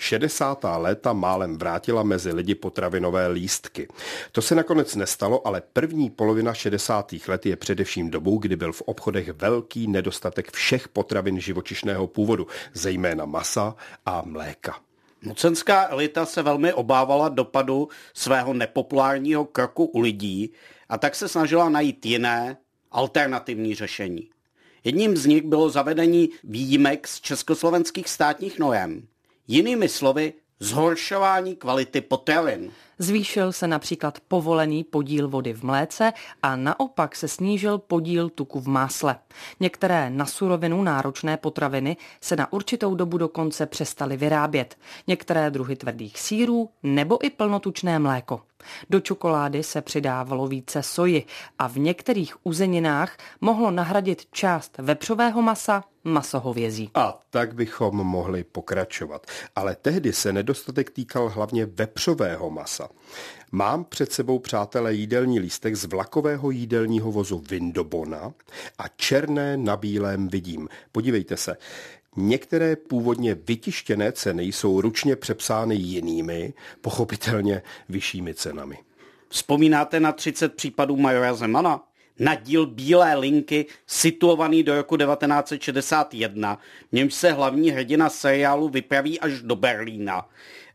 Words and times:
60. 0.00 0.64
léta 0.76 1.12
málem 1.12 1.58
vrátila 1.58 2.02
mezi 2.02 2.32
lidi 2.32 2.54
potravinové 2.54 3.26
lístky. 3.26 3.88
To 4.32 4.42
se 4.42 4.54
nakonec 4.54 4.94
nestalo, 4.96 5.46
ale 5.46 5.62
první 5.72 6.10
polovina 6.10 6.54
60. 6.54 7.14
let 7.28 7.46
je 7.46 7.56
především 7.56 8.10
dobou, 8.10 8.38
kdy 8.38 8.56
byl 8.56 8.72
v 8.72 8.82
obchodech 8.82 9.28
velký 9.28 9.86
nedostatek 9.86 10.52
všech 10.52 10.88
potravin 10.88 11.40
živočišného 11.40 12.06
původu, 12.06 12.46
zejména 12.74 13.24
masa 13.24 13.76
a 14.06 14.22
mléka. 14.26 14.76
Mocenská 15.22 15.88
elita 15.88 16.26
se 16.26 16.42
velmi 16.42 16.72
obávala 16.72 17.28
dopadu 17.28 17.88
svého 18.14 18.54
nepopulárního 18.54 19.44
kroku 19.44 19.84
u 19.84 20.00
lidí 20.00 20.52
a 20.88 20.98
tak 20.98 21.14
se 21.14 21.28
snažila 21.28 21.68
najít 21.68 22.06
jiné, 22.06 22.56
alternativní 22.90 23.74
řešení. 23.74 24.30
Jedním 24.84 25.16
z 25.16 25.26
nich 25.26 25.42
bylo 25.42 25.70
zavedení 25.70 26.30
výjimek 26.44 27.08
z 27.08 27.20
československých 27.20 28.08
státních 28.08 28.58
nojem. 28.58 29.06
Jinými 29.50 29.88
slovy, 29.88 30.32
zhoršování 30.60 31.56
kvality 31.56 32.00
potravin. 32.00 32.72
Zvýšil 33.02 33.52
se 33.52 33.66
například 33.66 34.18
povolený 34.28 34.84
podíl 34.84 35.28
vody 35.28 35.52
v 35.52 35.62
mléce 35.62 36.12
a 36.42 36.56
naopak 36.56 37.16
se 37.16 37.28
snížil 37.28 37.78
podíl 37.78 38.28
tuku 38.28 38.60
v 38.60 38.68
másle. 38.68 39.16
Některé 39.60 40.10
na 40.10 40.26
surovinu 40.26 40.82
náročné 40.82 41.36
potraviny 41.36 41.96
se 42.20 42.36
na 42.36 42.52
určitou 42.52 42.94
dobu 42.94 43.18
dokonce 43.18 43.66
přestaly 43.66 44.16
vyrábět. 44.16 44.78
Některé 45.06 45.50
druhy 45.50 45.76
tvrdých 45.76 46.20
sírů 46.20 46.68
nebo 46.82 47.24
i 47.24 47.30
plnotučné 47.30 47.98
mléko. 47.98 48.42
Do 48.90 49.00
čokolády 49.00 49.62
se 49.62 49.82
přidávalo 49.82 50.46
více 50.46 50.82
soji 50.82 51.24
a 51.58 51.68
v 51.68 51.76
některých 51.76 52.46
uzeninách 52.46 53.16
mohlo 53.40 53.70
nahradit 53.70 54.26
část 54.32 54.78
vepřového 54.78 55.42
masa 55.42 55.84
maso 56.04 56.40
hovězí. 56.40 56.90
A 56.94 57.18
tak 57.30 57.54
bychom 57.54 57.96
mohli 57.96 58.44
pokračovat. 58.44 59.26
Ale 59.56 59.76
tehdy 59.76 60.12
se 60.12 60.32
nedostatek 60.32 60.90
týkal 60.90 61.28
hlavně 61.28 61.66
vepřového 61.66 62.50
masa. 62.50 62.88
Mám 63.52 63.84
před 63.84 64.12
sebou, 64.12 64.38
přátelé, 64.38 64.94
jídelní 64.94 65.40
lístek 65.40 65.74
z 65.76 65.84
vlakového 65.84 66.50
jídelního 66.50 67.12
vozu 67.12 67.44
Vindobona 67.50 68.32
a 68.78 68.88
černé 68.88 69.56
na 69.56 69.76
bílém 69.76 70.28
vidím. 70.28 70.68
Podívejte 70.92 71.36
se, 71.36 71.56
Některé 72.16 72.76
původně 72.76 73.34
vytištěné 73.34 74.12
ceny 74.12 74.44
jsou 74.44 74.80
ručně 74.80 75.16
přepsány 75.16 75.74
jinými, 75.74 76.54
pochopitelně 76.80 77.62
vyššími 77.88 78.34
cenami. 78.34 78.78
Vzpomínáte 79.28 80.00
na 80.00 80.12
30 80.12 80.54
případů 80.54 80.96
Majora 80.96 81.34
Zemana? 81.34 81.84
Na 82.18 82.34
díl 82.34 82.66
Bílé 82.66 83.14
linky, 83.14 83.66
situovaný 83.86 84.62
do 84.62 84.76
roku 84.76 84.96
1961, 84.96 86.58
němž 86.92 87.14
se 87.14 87.32
hlavní 87.32 87.70
hrdina 87.70 88.10
seriálu 88.10 88.68
vypraví 88.68 89.20
až 89.20 89.42
do 89.42 89.56
Berlína, 89.56 90.28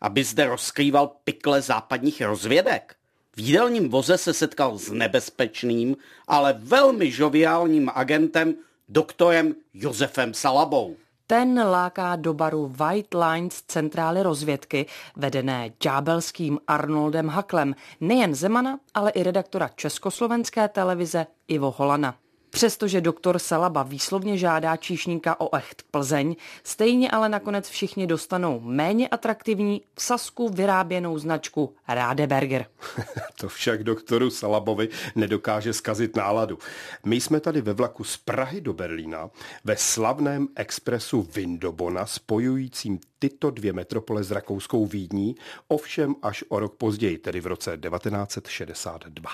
aby 0.05 0.23
zde 0.23 0.45
rozkrýval 0.47 1.11
pikle 1.23 1.61
západních 1.61 2.21
rozvědek. 2.21 2.95
V 3.35 3.39
jídelním 3.39 3.89
voze 3.89 4.17
se 4.17 4.33
setkal 4.33 4.77
s 4.77 4.91
nebezpečným, 4.91 5.97
ale 6.27 6.55
velmi 6.59 7.11
žoviálním 7.11 7.91
agentem 7.93 8.53
doktorem 8.89 9.55
Josefem 9.73 10.33
Salabou. 10.33 10.95
Ten 11.27 11.59
láká 11.59 12.15
do 12.15 12.33
baru 12.33 12.67
White 12.67 13.13
Lines 13.13 13.63
centrály 13.67 14.23
rozvědky, 14.23 14.85
vedené 15.15 15.71
ďábelským 15.83 16.59
Arnoldem 16.67 17.27
Haklem, 17.27 17.75
nejen 18.01 18.35
Zemana, 18.35 18.79
ale 18.93 19.11
i 19.11 19.23
redaktora 19.23 19.69
československé 19.75 20.67
televize 20.67 21.27
Ivo 21.47 21.75
Holana. 21.77 22.15
Přestože 22.55 23.01
doktor 23.01 23.39
Salaba 23.39 23.83
výslovně 23.83 24.37
žádá 24.37 24.77
číšníka 24.77 25.39
o 25.41 25.55
echt 25.55 25.83
Plzeň, 25.91 26.35
stejně 26.63 27.11
ale 27.11 27.29
nakonec 27.29 27.69
všichni 27.69 28.07
dostanou 28.07 28.59
méně 28.59 29.07
atraktivní 29.07 29.81
v 29.95 30.01
Sasku 30.01 30.49
vyráběnou 30.49 31.19
značku 31.19 31.75
Radeberger. 31.87 32.65
to 33.39 33.49
však 33.49 33.83
doktoru 33.83 34.29
Salabovi 34.29 34.89
nedokáže 35.15 35.73
skazit 35.73 36.15
náladu. 36.15 36.57
My 37.05 37.21
jsme 37.21 37.39
tady 37.39 37.61
ve 37.61 37.73
vlaku 37.73 38.03
z 38.03 38.17
Prahy 38.17 38.61
do 38.61 38.73
Berlína 38.73 39.29
ve 39.63 39.77
slavném 39.77 40.47
expresu 40.55 41.27
Vindobona 41.35 42.05
spojujícím 42.05 42.99
tyto 43.19 43.51
dvě 43.51 43.73
metropole 43.73 44.23
s 44.23 44.31
rakouskou 44.31 44.85
Vídní, 44.85 45.35
ovšem 45.67 46.15
až 46.21 46.43
o 46.49 46.59
rok 46.59 46.75
později, 46.75 47.17
tedy 47.17 47.41
v 47.41 47.47
roce 47.47 47.77
1962. 47.77 49.29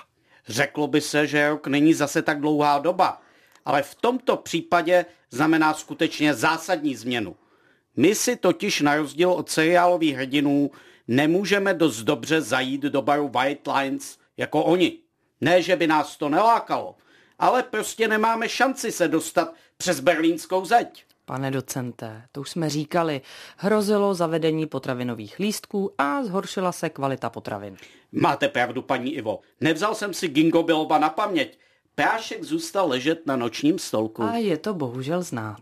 Řeklo 0.47 0.87
by 0.87 1.01
se, 1.01 1.27
že 1.27 1.49
rok 1.49 1.67
není 1.67 1.93
zase 1.93 2.21
tak 2.21 2.39
dlouhá 2.39 2.79
doba, 2.79 3.21
ale 3.65 3.83
v 3.83 3.95
tomto 3.95 4.37
případě 4.37 5.05
znamená 5.29 5.73
skutečně 5.73 6.33
zásadní 6.33 6.95
změnu. 6.95 7.35
My 7.97 8.15
si 8.15 8.35
totiž 8.35 8.81
na 8.81 8.95
rozdíl 8.95 9.31
od 9.31 9.49
seriálových 9.49 10.15
hrdinů 10.15 10.71
nemůžeme 11.07 11.73
dost 11.73 12.03
dobře 12.03 12.41
zajít 12.41 12.81
do 12.81 13.01
baru 13.01 13.27
White 13.27 13.67
Lines 13.67 14.17
jako 14.37 14.63
oni. 14.63 14.97
Ne, 15.41 15.61
že 15.61 15.75
by 15.75 15.87
nás 15.87 16.17
to 16.17 16.29
nelákalo, 16.29 16.95
ale 17.39 17.63
prostě 17.63 18.07
nemáme 18.07 18.49
šanci 18.49 18.91
se 18.91 19.07
dostat 19.07 19.53
přes 19.77 19.99
berlínskou 19.99 20.65
zeď. 20.65 21.05
Pane 21.31 21.51
docente, 21.51 22.23
to 22.31 22.41
už 22.41 22.49
jsme 22.49 22.69
říkali, 22.69 23.21
hrozilo 23.57 24.13
zavedení 24.13 24.65
potravinových 24.65 25.39
lístků 25.39 25.91
a 25.97 26.23
zhoršila 26.23 26.71
se 26.71 26.89
kvalita 26.89 27.29
potravin. 27.29 27.77
Máte 28.11 28.47
pravdu, 28.47 28.81
paní 28.81 29.13
Ivo. 29.13 29.39
Nevzal 29.61 29.95
jsem 29.95 30.13
si 30.13 30.27
Gingo 30.27 30.63
Biloba 30.63 30.99
na 30.99 31.09
paměť. 31.09 31.57
Prášek 31.95 32.43
zůstal 32.43 32.89
ležet 32.89 33.27
na 33.27 33.35
nočním 33.35 33.79
stolku. 33.79 34.23
A 34.23 34.37
je 34.37 34.57
to 34.57 34.73
bohužel 34.73 35.21
znát. 35.21 35.61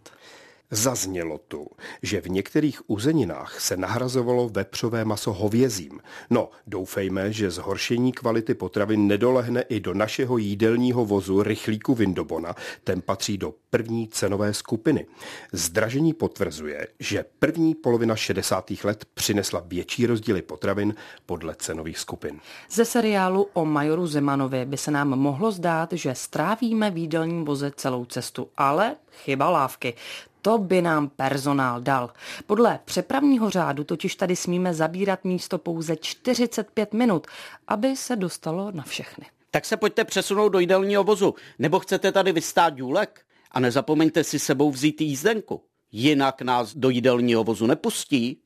Zaznělo 0.72 1.38
tu, 1.38 1.68
že 2.02 2.22
v 2.22 2.30
některých 2.30 2.90
uzeninách 2.90 3.59
se 3.59 3.78
nahrazovalo 3.78 4.50
vepřové 4.50 5.06
maso 5.06 5.34
hovězím. 5.34 6.00
No, 6.30 6.50
doufejme, 6.68 7.34
že 7.34 7.52
zhoršení 7.52 8.12
kvality 8.12 8.53
potravin 8.53 9.08
nedolehne 9.08 9.62
i 9.62 9.79
do 9.79 9.94
našeho 9.94 10.38
jídelního 10.38 11.06
vozu 11.06 11.44
rychlíku 11.44 11.96
Vindobona. 11.96 12.56
Ten 12.84 13.02
patří 13.02 13.38
do 13.38 13.53
první 13.69 14.08
cenové 14.08 14.53
skupiny. 14.53 15.06
Zdražení 15.52 16.13
potvrzuje, 16.13 16.88
že 17.00 17.25
první 17.40 17.75
polovina 17.75 18.16
60. 18.16 18.72
let 18.84 19.06
přinesla 19.13 19.63
větší 19.68 20.06
rozdíly 20.06 20.41
potravin 20.41 20.96
podle 21.25 21.56
cenových 21.56 22.00
skupin. 22.00 22.40
Ze 22.72 22.85
seriálu 22.85 23.47
o 23.53 23.66
majoru 23.66 24.08
Zemanovi 24.08 24.66
by 24.66 24.78
se 24.78 24.91
nám 24.91 25.09
mohlo 25.09 25.52
zdát, 25.52 25.94
že 25.94 26.16
strávíme 26.16 26.91
v 26.91 26.97
jídelním 26.97 27.46
voze 27.46 27.72
celou 27.75 28.06
cestu, 28.06 28.50
ale 28.58 28.96
chyba 29.12 29.50
lávky. 29.50 29.94
To 30.42 30.58
by 30.58 30.82
nám 30.82 31.10
personál 31.10 31.82
dal. 31.82 32.10
Podle 32.48 32.80
přepravního 32.86 33.50
řádu 33.50 33.84
totiž 33.84 34.16
tady 34.16 34.36
smíme 34.36 34.74
zabírat 34.74 35.24
místo 35.24 35.58
pouze 35.58 35.96
45 35.96 36.94
minut, 36.94 37.28
aby 37.68 37.96
se 37.96 38.16
dostalo 38.16 38.72
na 38.72 38.84
všechny. 38.84 39.26
Tak 39.52 39.66
se 39.66 39.78
pojďte 39.78 40.06
přesunout 40.06 40.50
do 40.50 40.60
jídelního 40.60 41.04
vozu, 41.04 41.36
nebo 41.60 41.80
chcete 41.80 42.12
tady 42.12 42.32
vystát 42.32 42.74
důlek? 42.74 43.22
A 43.52 43.60
nezapomeňte 43.60 44.24
si 44.24 44.40
sebou 44.40 44.72
vzít 44.72 45.02
jízdenku. 45.02 45.64
Jinak 45.92 46.42
nás 46.42 46.76
do 46.76 46.90
jídelního 46.90 47.44
vozu 47.44 47.68
nepustí. 47.68 48.42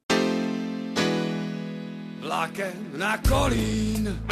Vlakem 2.19 2.91
na 2.97 3.17
kolín 3.17 4.25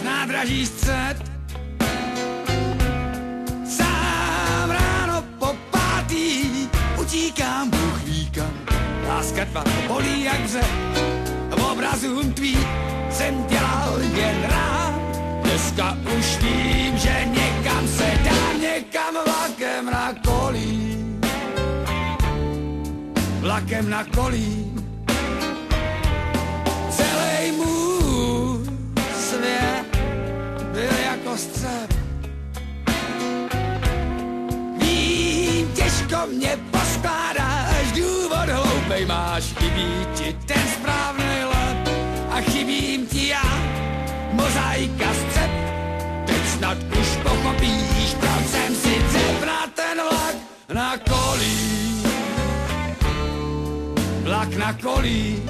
z 0.00 0.02
nádraží 0.02 0.66
střed 0.66 1.35
utíkám, 7.16 7.70
Bůh 7.70 8.02
ví 8.04 8.30
kam 8.30 8.52
Láska 9.08 9.44
tvá 9.44 9.64
bolí 9.88 10.24
jak 10.24 10.40
břeh 10.40 10.70
V 11.50 11.62
obrazům 11.72 12.32
tvý 12.32 12.58
jsem 13.10 13.46
dělal 13.46 14.00
jen 14.14 14.42
rád 14.42 14.94
Dneska 15.42 15.96
už 16.18 16.36
vím, 16.36 16.98
že 16.98 17.24
někam 17.26 17.88
se 17.88 18.18
dá 18.24 18.52
někam 18.60 19.14
vlakem 19.24 19.86
na 19.86 20.12
kolí. 20.26 20.96
Vlakem 23.40 23.90
na 23.90 24.04
kolí. 24.04 24.72
Celý 26.90 27.52
můj 27.52 28.70
svět 29.20 29.86
byl 30.72 30.98
jako 31.04 31.36
střep. 31.36 31.92
Vím, 34.78 35.72
těžko 35.74 36.16
mě 36.26 36.58
poskládáš, 36.96 37.92
důvod 37.92 38.48
hloupej 38.48 39.06
máš, 39.06 39.44
chybí 39.44 40.06
ti 40.14 40.36
ten 40.46 40.62
správný 40.74 41.44
let 41.44 41.90
a 42.30 42.40
chybím 42.40 43.06
ti 43.06 43.28
já, 43.28 43.58
mozaika 44.32 45.14
střep. 45.14 45.50
Teď 46.26 46.48
snad 46.58 46.78
už 47.00 47.16
pochopíš, 47.22 48.14
proč 48.20 48.46
jsem 48.46 48.74
si 48.74 48.96
na 49.46 49.66
ten 49.74 49.98
vlak 50.10 50.36
na 50.74 50.96
kolí. 50.96 52.02
Vlak 54.22 54.54
na 54.54 54.72
kolí. 54.72 55.42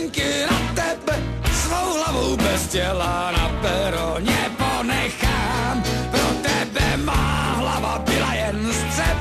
Myšlenky 0.00 0.46
na 0.50 0.58
tebe, 0.74 1.18
svou 1.52 1.94
hlavou 1.94 2.36
bez 2.36 2.68
těla 2.68 3.30
na 3.30 3.48
peroně 3.60 4.50
ponechám. 4.56 5.82
Pro 6.10 6.28
tebe 6.42 6.96
má 6.96 7.54
hlava 7.56 7.98
byla 7.98 8.34
jen 8.34 8.72
střep, 8.72 9.16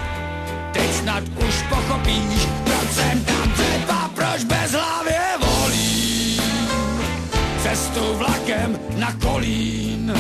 teď 0.74 0.94
snad 0.94 1.24
už 1.48 1.64
pochopíš, 1.70 2.48
proč 2.64 2.92
jsem 2.92 3.26
tam 3.26 3.52
třeba, 3.52 4.12
proč 4.16 4.44
bez 4.44 4.72
hlavě 4.72 5.22
volím. 5.40 6.70
Cestu 7.64 8.14
vlakem 8.14 8.80
na 8.98 9.14
kolín 9.14 10.14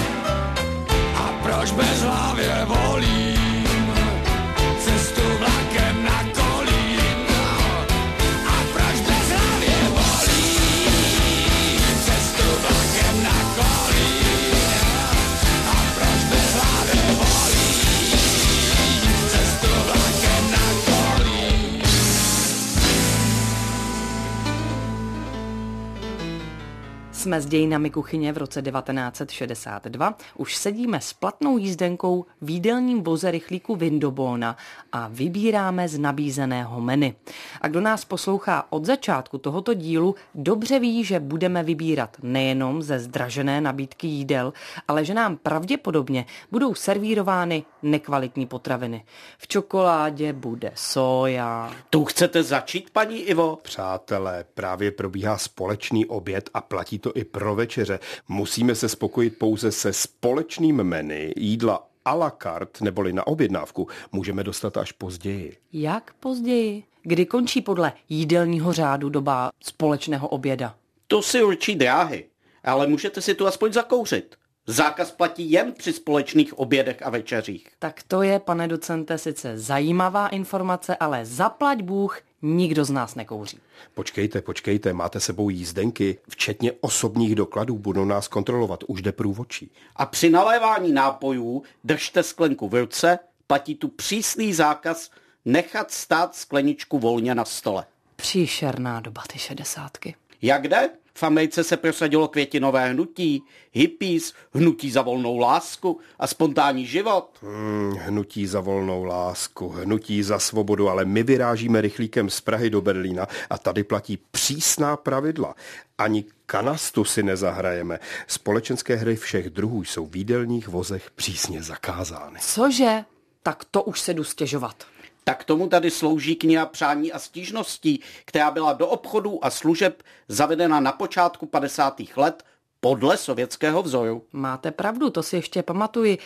Jsme 27.29 27.41
s 27.41 27.45
dějinami 27.45 27.89
kuchyně 27.89 28.33
v 28.33 28.37
roce 28.37 28.61
1962. 28.61 30.17
Už 30.37 30.55
sedíme 30.55 31.01
s 31.01 31.13
platnou 31.13 31.57
jízdenkou 31.57 32.25
v 32.41 32.49
jídelním 32.49 33.03
voze 33.03 33.31
rychlíku 33.31 33.75
Windobona 33.75 34.57
a 34.91 35.07
vybíráme 35.07 35.89
z 35.89 35.97
nabízeného 35.97 36.81
menu. 36.81 37.13
A 37.61 37.67
kdo 37.67 37.81
nás 37.81 38.05
poslouchá 38.05 38.65
od 38.69 38.85
začátku 38.85 39.37
tohoto 39.37 39.73
dílu, 39.73 40.15
dobře 40.35 40.79
ví, 40.79 41.03
že 41.03 41.19
budeme 41.19 41.63
vybírat 41.63 42.17
nejenom 42.23 42.81
ze 42.81 42.99
zdražené 42.99 43.61
nabídky 43.61 44.07
jídel, 44.07 44.53
ale 44.87 45.05
že 45.05 45.13
nám 45.13 45.37
pravděpodobně 45.37 46.25
budou 46.51 46.75
servírovány 46.75 47.63
nekvalitní 47.83 48.45
potraviny. 48.45 49.05
V 49.37 49.47
čokoládě 49.47 50.33
bude 50.33 50.71
soja. 50.75 51.71
Tu 51.89 52.05
chcete 52.05 52.43
začít, 52.43 52.89
paní 52.89 53.17
Ivo? 53.17 53.55
Přátelé, 53.61 54.45
právě 54.53 54.91
probíhá 54.91 55.37
společný 55.37 56.05
oběd 56.05 56.49
a 56.53 56.61
platí 56.61 56.99
to 56.99 57.11
i 57.18 57.18
pro 57.23 57.55
večeře. 57.55 57.99
Musíme 58.27 58.75
se 58.75 58.89
spokojit 58.89 59.37
pouze 59.37 59.71
se 59.71 59.93
společným 59.93 60.83
menu 60.83 61.31
jídla 61.37 61.87
a 62.05 62.13
la 62.13 62.37
carte, 62.43 62.85
neboli 62.85 63.13
na 63.13 63.27
objednávku, 63.27 63.87
můžeme 64.11 64.43
dostat 64.43 64.77
až 64.77 64.91
později. 64.91 65.57
Jak 65.73 66.13
později? 66.19 66.83
Kdy 67.03 67.25
končí 67.25 67.61
podle 67.61 67.93
jídelního 68.09 68.73
řádu 68.73 69.09
doba 69.09 69.51
společného 69.63 70.27
oběda? 70.27 70.75
To 71.07 71.21
si 71.21 71.43
určí 71.43 71.75
dráhy, 71.75 72.25
ale 72.63 72.87
můžete 72.87 73.21
si 73.21 73.35
tu 73.35 73.47
aspoň 73.47 73.73
zakouřit. 73.73 74.35
Zákaz 74.71 75.11
platí 75.11 75.51
jen 75.51 75.73
při 75.73 75.93
společných 75.93 76.59
obědech 76.59 77.05
a 77.05 77.09
večeřích. 77.09 77.67
Tak 77.79 78.03
to 78.07 78.21
je, 78.21 78.39
pane 78.39 78.67
docente, 78.67 79.17
sice 79.17 79.57
zajímavá 79.57 80.27
informace, 80.27 80.95
ale 80.95 81.25
zaplať 81.25 81.81
Bůh, 81.81 82.19
nikdo 82.41 82.85
z 82.85 82.89
nás 82.89 83.15
nekouří. 83.15 83.59
Počkejte, 83.93 84.41
počkejte, 84.41 84.93
máte 84.93 85.19
sebou 85.19 85.49
jízdenky, 85.49 86.17
včetně 86.29 86.71
osobních 86.81 87.35
dokladů, 87.35 87.77
budou 87.77 88.05
nás 88.05 88.27
kontrolovat, 88.27 88.83
už 88.87 89.01
jde 89.01 89.11
průvodčí. 89.11 89.71
A 89.95 90.05
při 90.05 90.29
nalévání 90.29 90.91
nápojů 90.91 91.63
držte 91.83 92.23
sklenku 92.23 92.69
v 92.69 92.81
ruce, 92.81 93.19
platí 93.47 93.75
tu 93.75 93.87
přísný 93.87 94.53
zákaz 94.53 95.11
nechat 95.45 95.91
stát 95.91 96.35
skleničku 96.35 96.99
volně 96.99 97.35
na 97.35 97.45
stole. 97.45 97.85
Příšerná 98.15 98.99
doba 98.99 99.23
ty 99.33 99.39
šedesátky. 99.39 100.15
Jak 100.41 100.67
jde? 100.67 100.89
V 101.19 101.23
Americe 101.23 101.63
se 101.63 101.77
prosadilo 101.77 102.27
květinové 102.27 102.89
hnutí, 102.89 103.43
hippies, 103.71 104.33
hnutí 104.53 104.91
za 104.91 105.01
volnou 105.01 105.37
lásku 105.37 105.99
a 106.19 106.27
spontánní 106.27 106.85
život. 106.85 107.29
Hmm, 107.41 107.91
hnutí 107.91 108.47
za 108.47 108.59
volnou 108.59 109.03
lásku, 109.03 109.69
hnutí 109.69 110.23
za 110.23 110.39
svobodu, 110.39 110.89
ale 110.89 111.05
my 111.05 111.23
vyrážíme 111.23 111.81
rychlíkem 111.81 112.29
z 112.29 112.41
Prahy 112.41 112.69
do 112.69 112.81
Berlína 112.81 113.27
a 113.49 113.57
tady 113.57 113.83
platí 113.83 114.19
přísná 114.31 114.97
pravidla. 114.97 115.55
Ani 115.97 116.25
kanastu 116.45 117.03
si 117.03 117.23
nezahrajeme. 117.23 117.99
Společenské 118.27 118.95
hry 118.95 119.15
všech 119.15 119.49
druhů 119.49 119.83
jsou 119.83 120.05
v 120.05 120.15
jídelních 120.15 120.67
vozech 120.67 121.11
přísně 121.11 121.63
zakázány. 121.63 122.39
Cože? 122.41 123.03
Tak 123.43 123.65
to 123.71 123.83
už 123.83 124.01
se 124.01 124.13
jdu 124.13 124.23
stěžovat. 124.23 124.83
Tak 125.29 125.43
tomu 125.43 125.67
tady 125.67 125.91
slouží 125.91 126.35
kniha 126.35 126.65
přání 126.65 127.11
a 127.11 127.19
stížností, 127.19 128.01
která 128.25 128.51
byla 128.51 128.73
do 128.73 128.87
obchodů 128.87 129.45
a 129.45 129.49
služeb 129.49 130.03
zavedena 130.27 130.79
na 130.79 130.91
počátku 130.91 131.45
50. 131.45 132.01
let 132.15 132.43
podle 132.79 133.17
sovětského 133.17 133.83
vzoru. 133.83 134.23
Máte 134.33 134.71
pravdu, 134.71 135.09
to 135.09 135.23
si 135.23 135.35
ještě 135.35 135.63
pamatuji. 135.63 136.17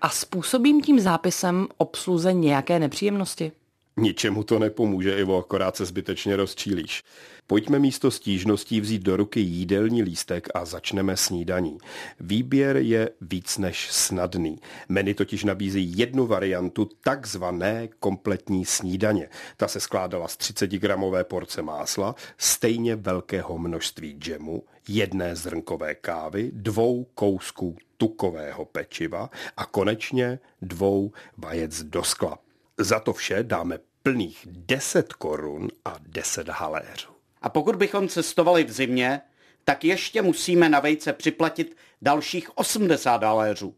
A 0.00 0.08
způsobím 0.08 0.82
tím 0.82 1.00
zápisem 1.00 1.66
obsluze 1.76 2.32
nějaké 2.32 2.78
nepříjemnosti? 2.78 3.52
Ničemu 3.96 4.42
to 4.42 4.58
nepomůže, 4.58 5.18
Ivo, 5.18 5.38
akorát 5.38 5.76
se 5.76 5.84
zbytečně 5.84 6.36
rozčílíš. 6.36 7.02
Pojďme 7.46 7.78
místo 7.78 8.10
stížností 8.10 8.80
vzít 8.80 9.02
do 9.02 9.16
ruky 9.16 9.40
jídelní 9.40 10.02
lístek 10.02 10.48
a 10.54 10.64
začneme 10.64 11.16
snídaní. 11.16 11.78
Výběr 12.20 12.76
je 12.76 13.10
víc 13.20 13.58
než 13.58 13.88
snadný. 13.90 14.58
Menu 14.88 15.14
totiž 15.14 15.44
nabízí 15.44 15.98
jednu 15.98 16.26
variantu 16.26 16.88
takzvané 17.04 17.88
kompletní 18.00 18.64
snídaně. 18.64 19.28
Ta 19.56 19.68
se 19.68 19.80
skládala 19.80 20.28
z 20.28 20.36
30 20.36 20.70
gramové 20.70 21.24
porce 21.24 21.62
másla, 21.62 22.14
stejně 22.38 22.96
velkého 22.96 23.58
množství 23.58 24.16
džemu, 24.18 24.64
jedné 24.88 25.36
zrnkové 25.36 25.94
kávy, 25.94 26.50
dvou 26.54 27.06
kousků 27.14 27.76
tukového 27.96 28.64
pečiva 28.64 29.30
a 29.56 29.66
konečně 29.66 30.38
dvou 30.62 31.12
vajec 31.36 31.82
do 31.82 32.04
skla. 32.04 32.38
Za 32.78 33.00
to 33.00 33.12
vše 33.12 33.42
dáme 33.42 33.78
plných 34.02 34.46
10 34.50 35.12
korun 35.12 35.68
a 35.84 35.96
10 36.06 36.48
haléřů. 36.48 37.08
A 37.42 37.48
pokud 37.48 37.76
bychom 37.76 38.08
cestovali 38.08 38.64
v 38.64 38.72
zimě, 38.72 39.20
tak 39.64 39.84
ještě 39.84 40.22
musíme 40.22 40.68
na 40.68 40.80
vejce 40.80 41.12
připlatit 41.12 41.76
dalších 42.02 42.58
80 42.58 43.16
daléřů. 43.16 43.74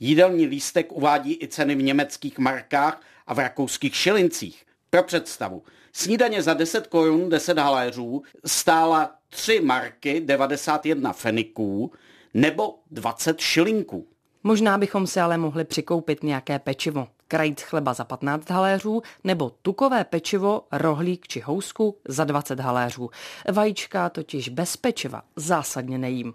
Jídelní 0.00 0.46
lístek 0.46 0.92
uvádí 0.92 1.38
i 1.42 1.48
ceny 1.48 1.74
v 1.74 1.82
německých 1.82 2.38
markách 2.38 3.00
a 3.26 3.34
v 3.34 3.38
rakouských 3.38 3.96
šilincích. 3.96 4.66
Pro 4.90 5.02
představu, 5.02 5.62
snídaně 5.92 6.42
za 6.42 6.54
10 6.54 6.86
korun 6.86 7.28
10 7.28 7.58
haléřů 7.58 8.22
stála 8.44 9.14
3 9.28 9.60
marky 9.60 10.20
91 10.20 11.12
feniků 11.12 11.92
nebo 12.34 12.78
20 12.90 13.40
šilinků. 13.40 14.08
Možná 14.42 14.78
bychom 14.78 15.06
si 15.06 15.20
ale 15.20 15.38
mohli 15.38 15.64
přikoupit 15.64 16.22
nějaké 16.22 16.58
pečivo. 16.58 17.08
Krajíc 17.28 17.62
chleba 17.62 17.94
za 17.94 18.04
15 18.04 18.50
haléřů 18.50 19.02
nebo 19.24 19.52
tukové 19.62 20.04
pečivo, 20.04 20.62
rohlík 20.72 21.28
či 21.28 21.40
housku 21.40 21.96
za 22.08 22.24
20 22.24 22.60
haléřů. 22.60 23.10
Vajíčka 23.52 24.08
totiž 24.08 24.48
bez 24.48 24.76
pečiva 24.76 25.22
zásadně 25.36 25.98
nejím. 25.98 26.34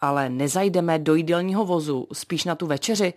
Ale 0.00 0.28
nezajdeme 0.28 0.98
do 0.98 1.14
jídelního 1.14 1.64
vozu, 1.64 2.06
spíš 2.12 2.44
na 2.44 2.54
tu 2.54 2.66
večeři. 2.66 3.14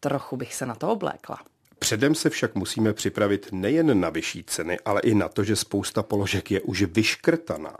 Trochu 0.00 0.36
bych 0.36 0.54
se 0.54 0.66
na 0.66 0.74
to 0.74 0.88
oblékla. 0.88 1.38
Předem 1.78 2.14
se 2.14 2.30
však 2.30 2.54
musíme 2.54 2.92
připravit 2.92 3.48
nejen 3.52 4.00
na 4.00 4.10
vyšší 4.10 4.44
ceny, 4.44 4.78
ale 4.84 5.00
i 5.00 5.14
na 5.14 5.28
to, 5.28 5.44
že 5.44 5.56
spousta 5.56 6.02
položek 6.02 6.50
je 6.50 6.60
už 6.60 6.82
vyškrtaná. 6.82 7.76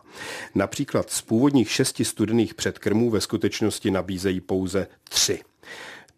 Například 0.55 1.11
z 1.11 1.23
původních 1.23 1.71
šesti 1.71 2.05
studených 2.05 2.55
předkrmů 2.55 3.11
ve 3.11 3.21
skutečnosti 3.21 3.91
nabízejí 3.91 4.41
pouze 4.41 4.87
tři. 5.09 5.41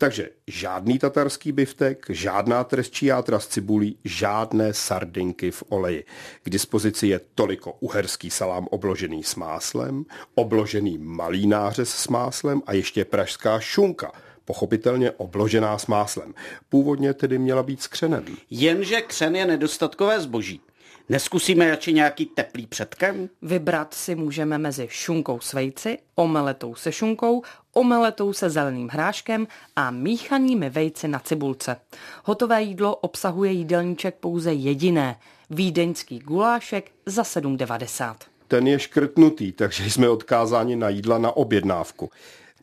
Takže 0.03 0.29
žádný 0.47 0.99
tatarský 0.99 1.53
biftek, 1.53 2.07
žádná 2.09 2.65
trestčí 2.65 3.07
játra 3.07 3.39
z 3.39 3.47
cibulí, 3.47 3.97
žádné 4.05 4.75
sardinky 4.75 5.51
v 5.51 5.65
oleji. 5.69 6.05
K 6.43 6.51
dispozici 6.51 7.07
je 7.07 7.21
toliko 7.35 7.77
uherský 7.81 8.31
salám 8.31 8.67
obložený 8.71 9.23
s 9.23 9.35
máslem, 9.35 10.05
obložený 10.35 10.99
malý 10.99 11.47
nářez 11.47 11.91
s 11.91 12.09
máslem 12.09 12.63
a 12.67 12.73
ještě 12.73 13.05
pražská 13.05 13.61
šunka, 13.61 14.13
pochopitelně 14.45 15.11
obložená 15.11 15.79
s 15.79 15.87
máslem. 15.87 16.35
Původně 16.69 17.15
tedy 17.15 17.39
měla 17.39 17.63
být 17.63 17.83
s 17.83 17.87
křenem. 17.87 18.25
Jenže 18.51 19.01
křen 19.01 19.37
je 19.37 19.47
nedostatkové 19.47 20.21
zboží. 20.21 20.61
Neskusíme 21.09 21.71
radši 21.71 21.93
nějaký 21.93 22.27
teplý 22.27 22.67
předkrm? 22.67 23.29
Vybrat 23.43 23.95
si 23.95 24.15
můžeme 24.15 24.59
mezi 24.59 24.87
šunkou 24.91 25.41
s 25.41 25.53
vejci, 25.53 25.99
omeletou 26.15 26.75
se 26.75 26.93
šunkou, 26.93 27.43
omeletou 27.73 28.33
se 28.33 28.51
zeleným 28.51 28.89
hráškem 28.89 29.47
a 29.77 29.91
míchanými 29.91 30.71
vejci 30.71 31.09
na 31.09 31.19
cibulce. 31.19 31.77
Hotové 32.25 32.63
jídlo 32.63 32.97
obsahuje 32.97 33.53
jídelníček 33.53 34.15
pouze 34.15 34.53
jediné, 34.53 35.17
vídeňský 35.51 36.19
gulášek 36.19 36.91
za 37.07 37.23
7,90. 37.23 38.15
Ten 38.49 38.67
je 38.67 38.79
škrtnutý, 38.79 39.53
takže 39.53 39.91
jsme 39.91 40.09
odkázáni 40.09 40.77
na 40.77 40.89
jídla 40.89 41.19
na 41.19 41.37
objednávku. 41.37 42.11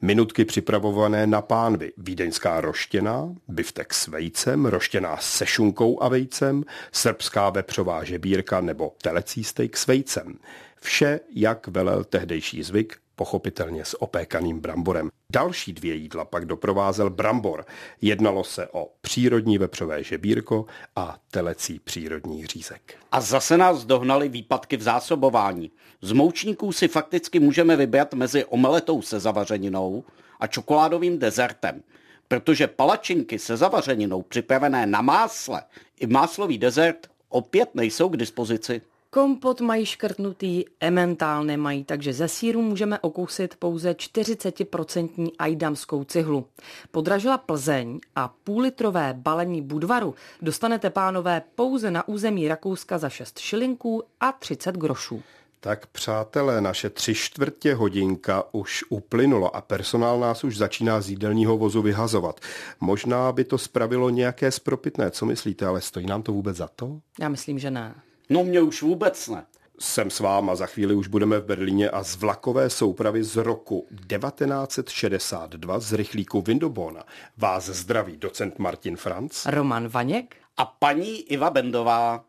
Minutky 0.01 0.45
připravované 0.45 1.27
na 1.27 1.41
pánvi, 1.41 1.91
vídeňská 1.97 2.61
roštěná, 2.61 3.35
biftek 3.47 3.93
s 3.93 4.07
vejcem, 4.07 4.65
roštěná 4.65 5.17
se 5.17 5.45
šunkou 5.45 6.03
a 6.03 6.07
vejcem, 6.07 6.63
srbská 6.91 7.49
vepřová 7.49 8.03
žebírka 8.03 8.61
nebo 8.61 8.95
telecí 9.01 9.43
steak 9.43 9.77
s 9.77 9.87
vejcem. 9.87 10.39
Vše, 10.81 11.19
jak 11.35 11.67
velel 11.67 12.03
tehdejší 12.03 12.63
zvyk, 12.63 12.97
pochopitelně 13.19 13.85
s 13.85 14.01
opékaným 14.01 14.59
bramborem. 14.59 15.09
Další 15.31 15.73
dvě 15.73 15.95
jídla 15.95 16.25
pak 16.25 16.45
doprovázel 16.45 17.09
brambor. 17.09 17.65
Jednalo 18.01 18.43
se 18.43 18.67
o 18.71 18.91
přírodní 19.01 19.57
vepřové 19.57 20.03
žebírko 20.03 20.65
a 20.95 21.17
telecí 21.31 21.79
přírodní 21.79 22.45
řízek. 22.45 22.95
A 23.11 23.21
zase 23.21 23.57
nás 23.57 23.85
dohnali 23.85 24.29
výpadky 24.29 24.77
v 24.77 24.81
zásobování. 24.81 25.71
Z 26.01 26.11
moučníků 26.11 26.71
si 26.71 26.87
fakticky 26.87 27.39
můžeme 27.39 27.75
vybrat 27.75 28.13
mezi 28.13 28.45
omeletou 28.45 29.01
se 29.01 29.19
zavařeninou 29.19 30.03
a 30.39 30.47
čokoládovým 30.47 31.19
dezertem 31.19 31.81
protože 32.27 32.67
palačinky 32.67 33.39
se 33.39 33.57
zavařeninou 33.57 34.21
připravené 34.21 34.85
na 34.85 35.01
másle 35.01 35.63
i 35.99 36.07
máslový 36.07 36.57
dezert 36.57 37.07
opět 37.29 37.75
nejsou 37.75 38.09
k 38.09 38.17
dispozici. 38.17 38.81
Kompot 39.11 39.61
mají 39.61 39.85
škrtnutý, 39.85 40.65
ementál 40.79 41.43
nemají, 41.43 41.83
takže 41.83 42.13
ze 42.13 42.27
síru 42.27 42.61
můžeme 42.61 42.99
okousit 42.99 43.55
pouze 43.55 43.91
40% 43.91 45.31
ajdamskou 45.39 46.03
cihlu. 46.03 46.45
Podražila 46.91 47.37
Plzeň 47.37 47.99
a 48.15 48.33
půllitrové 48.43 49.13
balení 49.17 49.61
Budvaru 49.61 50.15
dostanete 50.41 50.89
pánové 50.89 51.41
pouze 51.55 51.91
na 51.91 52.07
území 52.07 52.47
Rakouska 52.47 52.97
za 52.97 53.09
6 53.09 53.39
šilinků 53.39 54.03
a 54.19 54.31
30 54.31 54.75
grošů. 54.75 55.23
Tak 55.59 55.87
přátelé, 55.87 56.61
naše 56.61 56.89
tři 56.89 57.15
čtvrtě 57.15 57.73
hodinka 57.73 58.43
už 58.51 58.83
uplynulo 58.89 59.55
a 59.55 59.61
personál 59.61 60.19
nás 60.19 60.43
už 60.43 60.57
začíná 60.57 61.01
z 61.01 61.09
jídelního 61.09 61.57
vozu 61.57 61.81
vyhazovat. 61.81 62.39
Možná 62.79 63.31
by 63.31 63.43
to 63.43 63.57
spravilo 63.57 64.09
nějaké 64.09 64.51
spropitné, 64.51 65.11
co 65.11 65.25
myslíte, 65.25 65.65
ale 65.65 65.81
stojí 65.81 66.05
nám 66.05 66.23
to 66.23 66.31
vůbec 66.31 66.57
za 66.57 66.69
to? 66.75 66.99
Já 67.19 67.29
myslím, 67.29 67.59
že 67.59 67.71
ne. 67.71 67.95
No 68.29 68.43
mě 68.43 68.61
už 68.61 68.81
vůbec 68.81 69.27
ne. 69.27 69.45
Jsem 69.79 70.09
s 70.09 70.19
váma, 70.19 70.55
za 70.55 70.65
chvíli 70.65 70.95
už 70.95 71.07
budeme 71.07 71.39
v 71.39 71.45
Berlíně 71.45 71.89
a 71.89 72.03
z 72.03 72.15
vlakové 72.15 72.69
soupravy 72.69 73.23
z 73.23 73.35
roku 73.35 73.87
1962 73.89 75.79
z 75.79 75.93
rychlíku 75.93 76.41
Windobona 76.41 77.03
vás 77.37 77.65
zdraví 77.65 78.17
docent 78.17 78.59
Martin 78.59 78.97
Franc. 78.97 79.45
Roman 79.45 79.87
Vaněk 79.87 80.35
a 80.57 80.65
paní 80.65 81.21
Iva 81.21 81.49
Bendová. 81.49 82.25